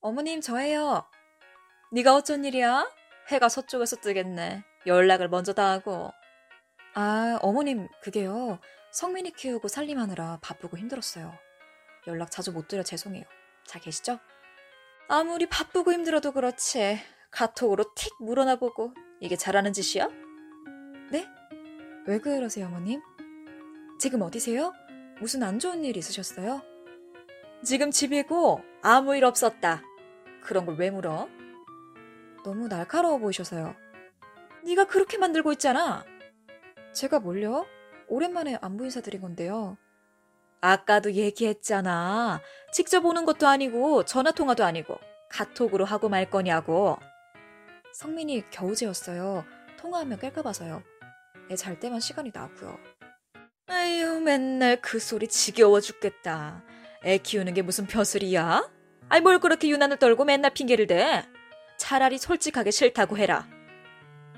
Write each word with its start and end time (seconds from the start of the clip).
어머님 0.00 0.40
저예요. 0.40 1.04
네가 1.92 2.14
어쩐 2.14 2.44
일이야? 2.44 2.90
해가 3.28 3.48
서쪽에서 3.48 3.96
뜨겠네. 3.96 4.64
연락을 4.86 5.28
먼저 5.28 5.52
다 5.52 5.70
하고. 5.72 6.10
아, 6.94 7.38
어머님 7.42 7.86
그게요. 8.02 8.58
성민이 8.92 9.32
키우고 9.32 9.68
살림하느라 9.68 10.38
바쁘고 10.40 10.78
힘들었어요. 10.78 11.32
연락 12.06 12.30
자주 12.30 12.50
못 12.50 12.66
드려 12.66 12.82
죄송해요. 12.82 13.24
잘 13.66 13.82
계시죠? 13.82 14.18
아무리 15.08 15.46
바쁘고 15.46 15.92
힘들어도 15.92 16.32
그렇지. 16.32 16.98
카톡으로 17.30 17.92
틱 17.94 18.12
물어나 18.20 18.56
보고 18.56 18.94
이게 19.20 19.36
잘하는 19.36 19.72
짓이야? 19.72 20.08
네? 21.10 21.28
왜 22.06 22.18
그러세요, 22.18 22.66
어머님? 22.66 23.02
지금 24.00 24.22
어디세요? 24.22 24.72
무슨 25.20 25.42
안 25.42 25.58
좋은 25.58 25.84
일 25.84 25.96
있으셨어요? 25.98 26.62
지금 27.62 27.90
집이고 27.90 28.62
아무 28.82 29.14
일 29.14 29.24
없었다. 29.26 29.82
그런 30.42 30.66
걸 30.66 30.76
왜 30.76 30.90
물어? 30.90 31.28
너무 32.44 32.68
날카로워 32.68 33.18
보이셔서요. 33.18 33.74
네가 34.64 34.86
그렇게 34.86 35.18
만들고 35.18 35.52
있잖아. 35.52 36.04
제가 36.92 37.20
뭘요? 37.20 37.66
오랜만에 38.08 38.58
안부 38.60 38.84
인사드린 38.84 39.20
건데요. 39.20 39.76
아까도 40.60 41.12
얘기했잖아. 41.12 42.40
직접 42.72 43.04
오는 43.04 43.24
것도 43.24 43.46
아니고 43.46 44.04
전화 44.04 44.30
통화도 44.32 44.64
아니고 44.64 44.98
카톡으로 45.30 45.84
하고 45.84 46.08
말 46.08 46.28
거냐고. 46.28 46.98
성민이 47.94 48.50
겨우재였어요. 48.50 49.44
통화하면 49.78 50.18
깰까 50.18 50.42
봐서요. 50.42 50.82
애 51.50 51.56
잘 51.56 51.80
때만 51.80 52.00
시간이 52.00 52.30
나고요. 52.34 52.78
아유, 53.66 54.20
맨날 54.20 54.80
그 54.80 54.98
소리 54.98 55.26
지겨워 55.28 55.80
죽겠다. 55.80 56.62
애 57.04 57.18
키우는 57.18 57.54
게 57.54 57.62
무슨 57.62 57.86
벼슬이야? 57.86 58.68
아이, 59.10 59.20
뭘 59.20 59.38
그렇게 59.40 59.68
유난을 59.68 59.98
떨고 59.98 60.24
맨날 60.24 60.52
핑계를 60.52 60.86
대? 60.86 61.26
차라리 61.78 62.18
솔직하게 62.18 62.70
싫다고 62.70 63.18
해라. 63.18 63.48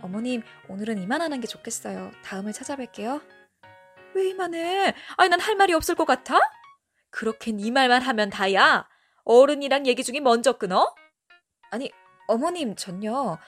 어머님, 0.01 0.42
오늘은 0.69 0.98
이만하는 1.03 1.41
게 1.41 1.47
좋겠어요. 1.47 2.11
다음에 2.25 2.51
찾아뵐게요. 2.53 3.23
왜 4.14 4.29
이만해? 4.31 4.95
아니, 5.17 5.29
난 5.29 5.41
할 5.41 5.56
말이 5.56 5.73
없을 5.75 5.95
것 5.95 6.05
같아? 6.06 6.39
그렇게 7.11 7.53
네 7.53 7.70
말만 7.70 8.03
하면 8.03 8.31
다야. 8.31 8.89
어른이랑 9.25 9.87
얘기 9.87 10.03
중에 10.03 10.20
먼저 10.20 10.55
끊어? 10.59 10.95
아니, 11.70 11.91
어머님, 12.27 12.75
전요. 12.75 13.39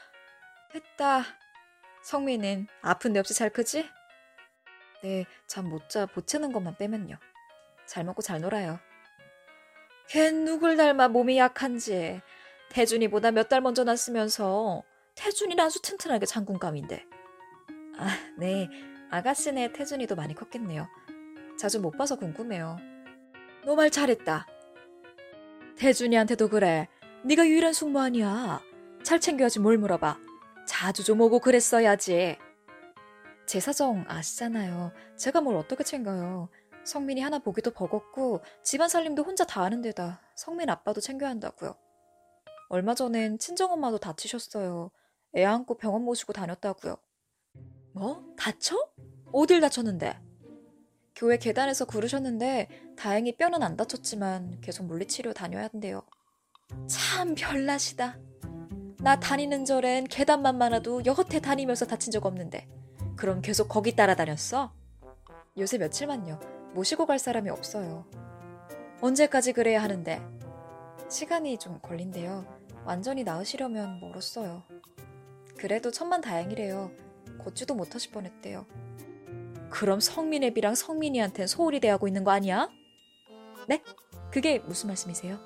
됐다. 0.72 1.24
성민은 2.02 2.66
아픈 2.82 3.12
데 3.14 3.18
없이 3.20 3.32
잘 3.34 3.48
크지? 3.50 3.88
네, 5.02 5.24
잠 5.46 5.66
못 5.70 5.88
자 5.88 6.06
보채는 6.06 6.52
것만 6.52 6.76
빼면요. 6.76 7.16
잘 7.86 8.04
먹고 8.04 8.20
잘 8.22 8.40
놀아요. 8.40 8.78
걘 10.08 10.44
누굴 10.44 10.76
닮아 10.76 11.08
몸이 11.08 11.38
약한지. 11.38 12.20
태준이보다 12.70 13.30
몇 13.30 13.48
달 13.48 13.60
먼저 13.60 13.84
났으면서 13.84 14.82
태준이랑 15.14 15.70
수 15.70 15.80
튼튼하게 15.82 16.26
장군감인데. 16.26 17.04
아, 17.98 18.08
네. 18.38 18.68
아가씨네 19.10 19.72
태준이도 19.72 20.16
많이 20.16 20.34
컸겠네요. 20.34 20.88
자주 21.58 21.80
못 21.80 21.92
봐서 21.92 22.16
궁금해요. 22.16 22.76
너 23.64 23.74
말 23.76 23.90
잘했다. 23.90 24.46
태준이한테도 25.78 26.48
그래. 26.48 26.88
네가 27.24 27.46
유일한 27.46 27.72
숙모 27.72 28.00
아니야. 28.00 28.60
잘 29.02 29.20
챙겨야지 29.20 29.60
뭘 29.60 29.78
물어봐. 29.78 30.18
자주 30.66 31.04
좀 31.04 31.20
오고 31.20 31.40
그랬어야지. 31.40 32.36
제 33.46 33.60
사정 33.60 34.04
아시잖아요. 34.08 34.92
제가 35.16 35.40
뭘 35.40 35.56
어떻게 35.56 35.84
챙겨요. 35.84 36.48
성민이 36.84 37.20
하나 37.20 37.38
보기도 37.38 37.70
버겁고 37.70 38.42
집안 38.62 38.88
살림도 38.88 39.22
혼자 39.22 39.44
다 39.44 39.62
하는 39.62 39.82
데다 39.82 40.20
성민 40.34 40.70
아빠도 40.70 41.00
챙겨야 41.00 41.30
한다고요. 41.30 41.74
얼마 42.68 42.94
전엔 42.94 43.38
친정엄마도 43.38 43.98
다치셨어요. 43.98 44.90
애 45.36 45.44
안고 45.44 45.76
병원 45.76 46.02
모시고 46.02 46.32
다녔다고요. 46.32 46.96
뭐? 47.92 48.24
다쳐? 48.36 48.76
어딜 49.32 49.60
다쳤는데? 49.60 50.20
교회 51.16 51.38
계단에서 51.38 51.84
구르셨는데 51.84 52.68
다행히 52.96 53.36
뼈는 53.36 53.62
안 53.62 53.76
다쳤지만 53.76 54.60
계속 54.60 54.84
물리치료 54.86 55.32
다녀야 55.32 55.68
한대요. 55.72 56.02
참 56.88 57.34
별나시다. 57.34 58.18
나 59.00 59.20
다니는 59.20 59.64
절엔 59.64 60.04
계단만 60.04 60.58
많아도 60.58 61.04
여태 61.04 61.40
다니면서 61.40 61.86
다친 61.86 62.10
적 62.10 62.26
없는데 62.26 62.68
그럼 63.16 63.42
계속 63.42 63.68
거기 63.68 63.94
따라다녔어? 63.94 64.72
요새 65.58 65.78
며칠만요. 65.78 66.53
모시고 66.74 67.06
갈 67.06 67.18
사람이 67.18 67.48
없어요. 67.50 68.04
언제까지 69.00 69.52
그래야 69.52 69.82
하는데? 69.82 70.20
시간이 71.08 71.58
좀 71.58 71.78
걸린대요. 71.80 72.44
완전히 72.84 73.24
나으시려면 73.24 74.00
멀었어요. 74.00 74.64
그래도 75.56 75.90
천만 75.90 76.20
다행이래요. 76.20 76.90
걷지도 77.44 77.74
못하실 77.74 78.10
뻔했대요. 78.12 78.66
그럼 79.70 80.00
성민애비랑 80.00 80.74
성민이한텐 80.74 81.46
소홀히 81.46 81.80
대하고 81.80 82.06
있는 82.08 82.24
거 82.24 82.30
아니야? 82.30 82.68
네? 83.66 83.82
그게 84.30 84.58
무슨 84.58 84.88
말씀이세요? 84.88 85.38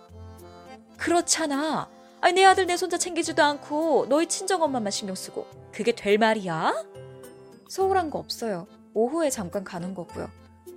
그렇잖아. 0.97 1.89
아니, 2.21 2.35
내 2.35 2.45
아들 2.45 2.67
내 2.67 2.77
손자 2.77 2.99
챙기지도 2.99 3.43
않고 3.43 4.07
너희 4.09 4.27
친정엄마만 4.27 4.91
신경 4.91 5.15
쓰고 5.15 5.47
그게 5.73 5.93
될 5.93 6.19
말이야? 6.19 6.85
소홀한 7.69 8.11
거 8.11 8.19
없어요. 8.19 8.67
오후에 8.95 9.31
잠깐 9.31 9.63
가는 9.63 9.95
거고요. 9.95 10.29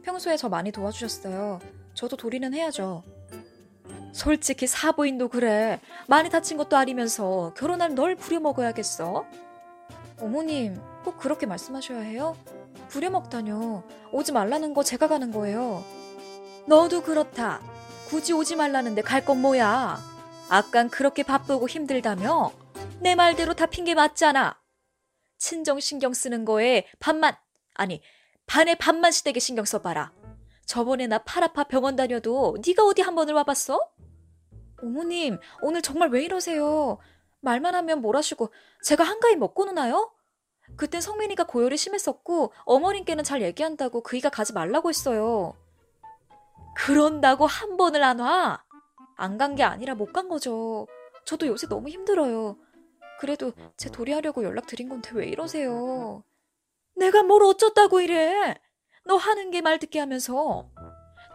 평소에 0.03 0.37
저 0.37 0.49
많이 0.49 0.71
도와주셨어요. 0.71 1.59
저도 1.93 2.17
도리는 2.17 2.53
해야죠. 2.53 3.03
솔직히 4.13 4.67
사부인도 4.67 5.29
그래. 5.29 5.79
많이 6.07 6.29
다친 6.29 6.57
것도 6.57 6.75
아니면서 6.77 7.53
결혼할 7.55 7.95
널 7.95 8.15
부려먹어야겠어? 8.15 9.25
어머님, 10.19 10.79
꼭 11.03 11.17
그렇게 11.17 11.45
말씀하셔야 11.45 12.01
해요? 12.01 12.35
부려먹다뇨. 12.89 13.83
오지 14.11 14.31
말라는 14.33 14.73
거 14.73 14.83
제가 14.83 15.07
가는 15.07 15.31
거예요. 15.31 15.83
너도 16.67 17.01
그렇다. 17.01 17.61
굳이 18.07 18.33
오지 18.33 18.55
말라는데 18.55 19.01
갈 19.01 19.25
건 19.25 19.41
뭐야? 19.41 19.99
아깐 20.49 20.89
그렇게 20.89 21.23
바쁘고 21.23 21.69
힘들다며? 21.69 22.51
내 22.99 23.15
말대로 23.15 23.53
다 23.53 23.65
핑계 23.65 23.95
맞잖아. 23.95 24.59
친정 25.37 25.79
신경 25.79 26.13
쓰는 26.13 26.43
거에 26.45 26.85
반만, 26.99 27.33
아니, 27.73 28.01
반에 28.51 28.75
반만 28.75 29.13
시대게 29.13 29.39
신경 29.39 29.63
써봐라. 29.63 30.11
저번에 30.65 31.07
나 31.07 31.19
팔 31.19 31.41
아파 31.45 31.63
병원 31.63 31.95
다녀도 31.95 32.57
네가 32.67 32.83
어디 32.83 33.01
한 33.01 33.15
번을 33.15 33.33
와봤어? 33.33 33.79
어머님, 34.83 35.39
오늘 35.61 35.81
정말 35.81 36.09
왜 36.09 36.25
이러세요? 36.25 36.97
말만 37.39 37.75
하면 37.75 38.01
뭐라시고 38.01 38.51
제가 38.83 39.05
한가히 39.05 39.37
먹고 39.37 39.63
노나요? 39.63 40.11
그땐 40.75 40.99
성민이가 40.99 41.45
고열이 41.45 41.77
심했었고 41.77 42.51
어머님께는 42.65 43.23
잘 43.23 43.41
얘기한다고 43.41 44.03
그이가 44.03 44.27
가지 44.29 44.51
말라고 44.51 44.89
했어요. 44.89 45.53
그런다고 46.75 47.45
한 47.47 47.77
번을 47.77 48.03
안 48.03 48.19
와? 48.19 48.65
안 49.15 49.37
간 49.37 49.55
게 49.55 49.63
아니라 49.63 49.95
못 49.95 50.11
간 50.11 50.27
거죠. 50.27 50.87
저도 51.23 51.47
요새 51.47 51.67
너무 51.69 51.87
힘들어요. 51.87 52.57
그래도 53.21 53.53
제 53.77 53.89
도리하려고 53.89 54.43
연락드린 54.43 54.89
건데 54.89 55.11
왜 55.13 55.27
이러세요? 55.27 56.23
내가 56.95 57.23
뭘 57.23 57.43
어쩌다고 57.43 58.01
이래? 58.01 58.55
너 59.05 59.15
하는 59.15 59.51
게 59.51 59.61
말 59.61 59.79
듣게 59.79 59.99
하면서 59.99 60.69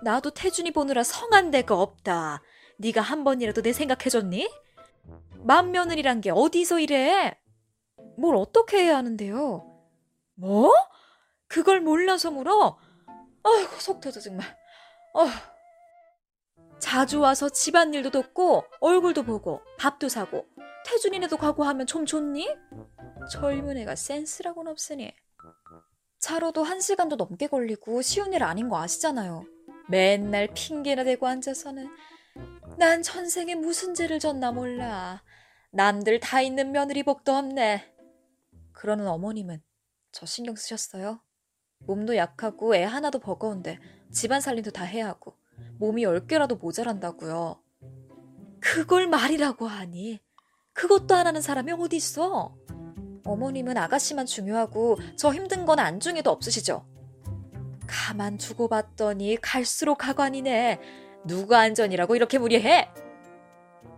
나도 0.03 0.31
태준이 0.31 0.71
보느라 0.73 1.03
성한 1.03 1.51
데가 1.51 1.81
없다. 1.81 2.43
네가 2.79 3.01
한 3.01 3.25
번이라도 3.25 3.63
내 3.63 3.73
생각해줬니? 3.73 4.49
맏며느리란 5.45 6.21
게 6.21 6.31
어디서 6.31 6.81
이래? 6.81 7.39
뭘 8.19 8.37
어떻게 8.37 8.85
해야 8.85 8.97
하는데요? 8.99 9.65
뭐? 10.35 10.73
그걸 11.49 11.81
몰라서 11.81 12.31
물어? 12.31 12.79
아이고 13.43 13.77
속 13.79 14.01
터져 14.01 14.21
정말. 14.21 14.47
어. 15.15 15.27
자주 16.79 17.21
와서 17.21 17.49
집안일도 17.49 18.11
돕고 18.11 18.65
얼굴도 18.81 19.23
보고 19.25 19.63
밥도 19.79 20.09
사고 20.09 20.47
태준이네도 20.85 21.37
가고 21.39 21.65
하면 21.65 21.87
좀 21.87 22.05
좋니? 22.05 22.49
젊은 23.33 23.79
애가 23.79 23.97
센스라고는 23.97 24.71
없으니. 24.73 25.13
차로도 26.27 26.65
한 26.65 26.81
시간도 26.81 27.15
넘게 27.15 27.47
걸리고 27.47 28.03
쉬운 28.03 28.33
일 28.33 28.43
아닌 28.43 28.69
거 28.69 28.83
아시잖아요. 28.83 29.45
맨날 29.89 30.49
핑계나 30.53 31.05
대고 31.05 31.29
앉아서는 31.29 31.89
난 32.79 33.01
전생에 33.05 33.55
무슨 33.55 33.95
죄를 33.95 34.19
졌나 34.19 34.51
몰라. 34.51 35.23
남들 35.71 36.19
다 36.19 36.41
있는 36.41 36.73
며느리 36.73 37.05
복도 37.05 37.33
없네. 37.33 37.95
그러는 38.73 39.07
어머님은 39.07 39.63
저 40.11 40.27
신경 40.27 40.57
쓰셨어요? 40.57 41.23
몸도 41.87 42.17
약하고 42.17 42.75
애 42.75 42.83
하나도 42.83 43.21
버거운데 43.21 43.79
집안 44.11 44.41
살림도 44.41 44.73
다 44.73 44.83
해야 44.83 45.07
하고 45.07 45.37
몸이 45.79 46.03
열 46.03 46.27
개라도 46.27 46.57
모자란다고요. 46.57 47.63
그걸 48.59 49.07
말이라고 49.07 49.69
하니 49.69 50.19
그것도 50.73 51.15
안 51.15 51.29
하는 51.29 51.41
사람이 51.41 51.71
어디 51.71 51.95
있어? 51.95 52.57
어머님은 53.27 53.77
아가씨만 53.77 54.27
중요하고 54.27 54.99
저 55.17 55.33
힘든 55.33 55.67
건 55.67 55.79
안중에도 55.79 56.31
없으시죠? 56.31 56.87
가만 57.87 58.37
두고 58.39 58.69
봤더니 58.69 59.37
갈수록 59.41 59.97
가관이네. 59.97 60.81
누가 61.25 61.61
안전이라고 61.61 62.17
이렇게 62.17 62.39
무리해? 62.39 62.89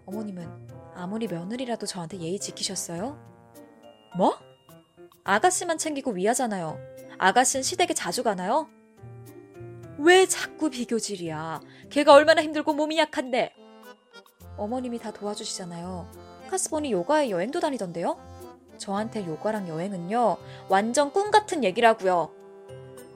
어머님은 0.06 0.68
아무리 0.94 1.26
며느리라도 1.28 1.86
저한테 1.86 2.18
예의 2.18 2.38
지키셨어요? 2.38 3.18
뭐? 4.16 4.38
아가씨만 5.24 5.78
챙기고 5.78 6.12
위하잖아요. 6.12 6.78
아가씨는 7.18 7.62
시댁에 7.62 7.92
자주 7.94 8.22
가나요? 8.22 8.68
왜 9.98 10.26
자꾸 10.26 10.70
비교질이야? 10.70 11.60
걔가 11.90 12.14
얼마나 12.14 12.42
힘들고 12.42 12.72
몸이 12.72 12.98
약한데. 12.98 13.52
어머님이 14.56 14.98
다 14.98 15.12
도와주시잖아요. 15.12 16.10
카스본이 16.50 16.92
요가에 16.92 17.30
여행도 17.30 17.60
다니던데요? 17.60 18.37
저한테 18.78 19.26
요가랑 19.26 19.68
여행은요, 19.68 20.36
완전 20.68 21.12
꿈 21.12 21.30
같은 21.30 21.64
얘기라고요. 21.64 22.30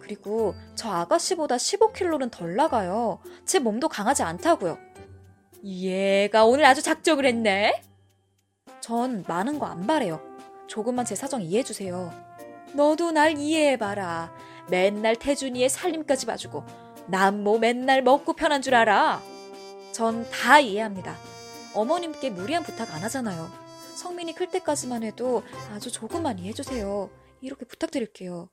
그리고 0.00 0.54
저 0.74 0.90
아가씨보다 0.90 1.56
15kg는 1.56 2.30
덜 2.30 2.56
나가요. 2.56 3.20
제 3.46 3.58
몸도 3.58 3.88
강하지 3.88 4.22
않다고요. 4.22 4.76
얘가 5.64 6.44
오늘 6.44 6.64
아주 6.64 6.82
작정을 6.82 7.24
했네. 7.24 7.80
전 8.80 9.24
많은 9.28 9.58
거 9.58 9.66
안 9.66 9.86
바래요. 9.86 10.20
조금만 10.66 11.04
제 11.04 11.14
사정 11.14 11.40
이해해주세요. 11.42 12.12
너도 12.74 13.12
날 13.12 13.38
이해해봐라. 13.38 14.32
맨날 14.68 15.14
태준이의 15.16 15.68
살림까지 15.68 16.26
봐주고 16.26 16.64
난 17.06 17.42
뭐 17.44 17.58
맨날 17.58 18.02
먹고 18.02 18.32
편한 18.32 18.60
줄 18.62 18.74
알아. 18.74 19.20
전 19.92 20.26
다 20.30 20.58
이해합니다. 20.58 21.14
어머님께 21.74 22.30
무리한 22.30 22.62
부탁 22.64 22.92
안 22.94 23.02
하잖아요. 23.04 23.48
성민이 23.94 24.34
클 24.34 24.48
때까지만 24.48 25.02
해도 25.02 25.42
아주 25.70 25.90
조금만 25.90 26.38
이해해주세요. 26.38 27.10
이렇게 27.40 27.64
부탁드릴게요. 27.64 28.50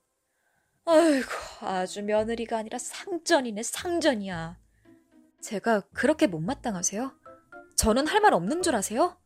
아이고, 0.85 1.29
아주 1.61 2.01
며느리가 2.03 2.57
아니라 2.57 2.77
상전이네, 2.79 3.63
상전이야. 3.63 4.57
제가 5.41 5.81
그렇게 5.93 6.27
못마땅하세요? 6.27 7.11
저는 7.75 8.07
할 8.07 8.21
말 8.21 8.33
없는 8.33 8.61
줄 8.61 8.75
아세요? 8.75 9.17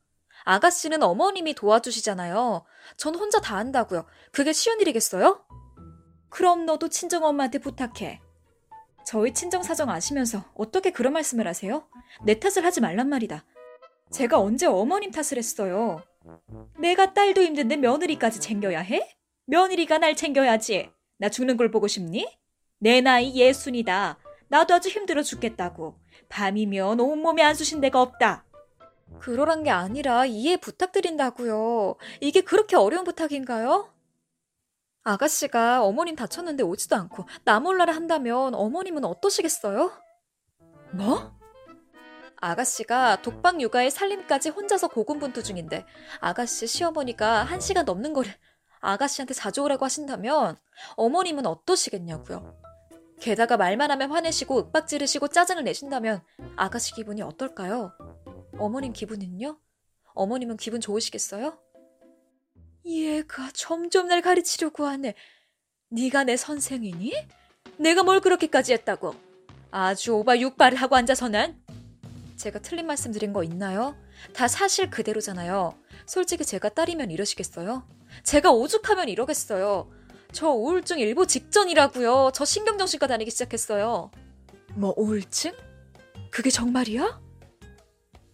아가씨는 0.46 1.02
어머님이 1.04 1.56
도와주시잖아요. 1.56 2.66
전 2.98 3.16
혼자 3.16 3.40
다 3.40 3.58
한다고요. 3.58 4.06
그게 4.32 4.52
쉬운 4.54 4.80
일이겠어요? 4.82 5.46
그럼 6.30 6.66
너도 6.66 6.90
친정엄마한테 6.90 7.60
부탁해. 7.60 8.22
저희 9.06 9.34
친정 9.34 9.64
사정 9.64 9.90
아시면서 9.90 10.44
어떻게 10.56 10.92
그런 10.92 11.14
말씀을 11.14 11.48
하세요? 11.48 11.88
내 12.24 12.40
탓을 12.40 12.66
하지 12.66 12.82
말란 12.82 13.10
말이다. 13.10 13.46
제가 14.14 14.40
언제 14.40 14.68
어머님 14.68 15.10
탓을 15.10 15.38
했어요? 15.38 16.04
내가 16.78 17.14
딸도 17.14 17.42
힘든데 17.42 17.78
며느리까지 17.78 18.40
챙겨야 18.40 18.80
해? 18.82 19.18
며느리가 19.46 19.98
날 19.98 20.16
챙겨야지. 20.16 20.92
나 21.18 21.30
죽는 21.30 21.58
걸 21.58 21.72
보고 21.72 21.88
싶니? 21.88 22.28
내 22.78 23.02
나이 23.02 23.36
예순이다. 23.36 24.20
나도 24.50 24.76
아주 24.76 24.90
힘들어 24.90 25.24
죽겠다고. 25.24 25.96
밤이면 26.30 27.00
온몸에 27.00 27.42
안 27.42 27.56
쑤신 27.56 27.82
데가 27.82 28.02
없다. 28.02 28.46
그러란 29.20 29.64
게 29.64 29.72
아니라 29.72 30.26
이해 30.26 30.58
부탁드린다고요. 30.58 31.96
이게 32.22 32.42
그렇게 32.42 32.76
어려운 32.76 33.04
부탁인가요? 33.04 33.92
아가씨가 35.04 35.84
어머님 35.84 36.16
다쳤는데 36.16 36.64
오지도 36.64 36.96
않고 36.96 37.26
나 37.46 37.60
몰라라 37.60 37.94
한다면 37.94 38.54
어머님은 38.54 39.06
어떠시겠어요? 39.06 39.92
뭐? 40.94 41.34
아가씨가 42.44 43.22
독방 43.22 43.62
육아에 43.62 43.90
살림까지 43.90 44.50
혼자서 44.50 44.90
고군분투 44.90 45.44
중인데 45.44 45.86
아가씨 46.20 46.68
시어머니가 46.68 47.44
한 47.44 47.62
시간 47.62 47.86
넘는 47.86 48.12
거를 48.12 48.34
아가씨한테 48.82 49.34
자주 49.34 49.64
오라고 49.64 49.86
하신다면 49.86 50.58
어머님은 50.98 51.46
어떠시겠냐고요. 51.46 52.60
게다가 53.22 53.56
말만 53.56 53.92
하면 53.92 54.12
화내시고 54.12 54.58
윽박 54.58 54.88
지르시고 54.88 55.30
짜증을 55.30 55.64
내신다면 55.64 56.22
아가씨 56.58 56.94
기분이 56.94 57.22
어떨까요? 57.22 57.94
어머님 58.60 58.92
기분은요? 58.92 59.58
어머님은 60.14 60.58
기분 60.58 60.82
좋으시겠어요? 60.82 61.58
얘가 62.86 63.52
점점 63.54 64.10
날 64.10 64.22
가르치려고 64.22 64.86
하네. 64.86 65.14
네가 65.88 66.26
내 66.26 66.36
선생이니? 66.36 67.14
내가 67.78 68.04
뭘 68.04 68.20
그렇게까지 68.20 68.74
했다고? 68.74 69.16
아주 69.72 70.14
오바 70.16 70.40
육발을 70.40 70.78
하고 70.78 70.98
앉아서는 70.98 71.63
제가 72.38 72.60
틀린 72.60 72.86
말씀 72.88 73.12
드린 73.12 73.32
거 73.34 73.44
있나요? 73.44 73.96
다 74.34 74.48
사실 74.48 74.90
그대로잖아요. 74.90 75.74
솔직히 76.06 76.46
제가 76.46 76.70
딸이면 76.70 77.12
이러시겠어요? 77.12 77.88
제가 78.24 78.52
오죽하면 78.52 79.10
이러겠어요. 79.10 79.90
저 80.32 80.50
우울증 80.50 81.00
일보 81.00 81.26
직전이라고요. 81.28 82.32
저 82.34 82.46
신경정신과 82.46 83.08
다니기 83.08 83.32
시작했어요. 83.32 84.12
뭐 84.74 84.94
우울증? 84.98 85.52
그게 86.32 86.50
정말이야? 86.50 87.22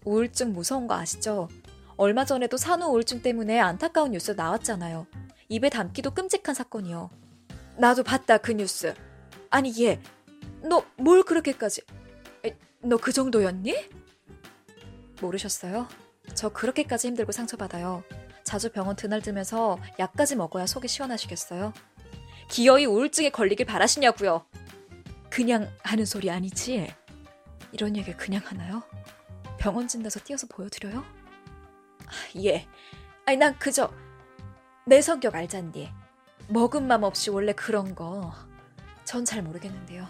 우울증 0.05 0.53
무서운 0.53 0.87
거 0.87 0.95
아시죠? 0.95 1.49
얼마 1.97 2.23
전에도 2.23 2.55
산후 2.55 2.87
우울증 2.91 3.21
때문에 3.21 3.59
안타까운 3.59 4.11
뉴스 4.11 4.31
나왔잖아요. 4.31 5.05
입에 5.49 5.69
담기도 5.69 6.11
끔찍한 6.11 6.55
사건이요. 6.55 7.09
나도 7.77 8.03
봤다 8.03 8.37
그 8.37 8.53
뉴스. 8.53 8.93
아니 9.49 9.73
얘, 9.83 9.99
너 10.61 10.83
뭘 10.97 11.23
그렇게까지? 11.23 11.81
너 12.81 12.97
그 12.97 13.11
정도였니? 13.11 13.75
모르셨어요? 15.21 15.87
저 16.33 16.49
그렇게까지 16.49 17.07
힘들고 17.07 17.31
상처받아요. 17.31 18.03
자주 18.43 18.71
병원 18.71 18.95
드날들면서 18.95 19.79
약까지 19.99 20.35
먹어야 20.35 20.65
속이 20.65 20.87
시원하시겠어요? 20.87 21.73
기어이 22.49 22.85
우울증에 22.85 23.29
걸리길 23.29 23.65
바라시냐고요. 23.65 24.45
그냥 25.29 25.69
하는 25.83 26.05
소리 26.05 26.31
아니지? 26.31 26.91
이런 27.71 27.95
얘기 27.97 28.13
그냥 28.13 28.41
하나요? 28.45 28.81
병원 29.59 29.87
진단서 29.87 30.21
띄어서 30.23 30.47
보여드려요? 30.47 30.99
아, 30.99 32.11
예. 32.43 32.65
아니 33.25 33.37
난 33.37 33.57
그저 33.59 33.91
내 34.87 35.01
성격 35.01 35.35
알잔디. 35.35 35.91
먹은 36.47 36.87
맘 36.87 37.03
없이 37.03 37.29
원래 37.29 37.53
그런 37.53 37.93
거. 37.93 38.33
전 39.03 39.25
잘 39.25 39.41
모르겠는데요. 39.43 40.07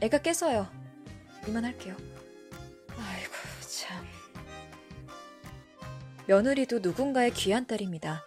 애가 0.00 0.18
깨서요. 0.18 0.66
이만할게요. 1.46 1.96
아이고 2.98 3.32
참. 3.60 4.04
며느리도 6.26 6.80
누군가의 6.80 7.32
귀한 7.32 7.66
딸입니다. 7.66 8.24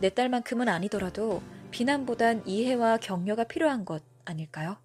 내 0.00 0.10
딸만큼은 0.10 0.68
아니더라도 0.68 1.42
비난보단 1.70 2.46
이해와 2.46 2.98
격려가 2.98 3.44
필요한 3.44 3.84
것 3.84 4.02
아닐까요? 4.24 4.78